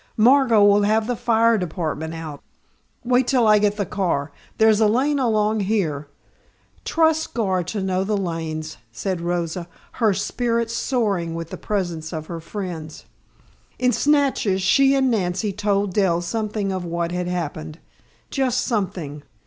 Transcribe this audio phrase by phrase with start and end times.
[0.17, 2.41] Margot will have the fire department out"
[3.05, 4.31] "Wait till I get the car.
[4.57, 6.07] There's a lane along here"
[6.85, 12.25] "Trust Gar to know the lanes," said Rosa, her spirits soaring with the presence of
[12.25, 13.05] her friends.
[13.77, 17.77] In snatches she and Nancy told Dell something of what had happened
[18.31, 19.21] just something.